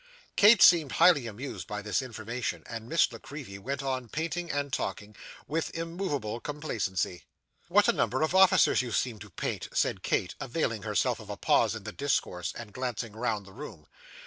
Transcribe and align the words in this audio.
Kate 0.35 0.63
seemed 0.63 0.93
highly 0.93 1.27
amused 1.27 1.67
by 1.67 1.79
this 1.83 2.01
information, 2.01 2.63
and 2.65 2.89
Miss 2.89 3.11
La 3.13 3.19
Creevy 3.19 3.59
went 3.59 3.83
on 3.83 4.09
painting 4.09 4.49
and 4.49 4.73
talking, 4.73 5.15
with 5.45 5.69
immovable 5.77 6.39
complacency. 6.39 7.25
'What 7.67 7.87
a 7.87 7.93
number 7.93 8.23
of 8.23 8.33
officers 8.33 8.81
you 8.81 8.91
seem 8.91 9.19
to 9.19 9.29
paint!' 9.29 9.69
said 9.75 10.01
Kate, 10.01 10.33
availing 10.39 10.81
herself 10.81 11.19
of 11.19 11.29
a 11.29 11.37
pause 11.37 11.75
in 11.75 11.83
the 11.83 11.91
discourse, 11.91 12.51
and 12.57 12.73
glancing 12.73 13.13
round 13.15 13.45
the 13.45 13.53
room. 13.53 13.85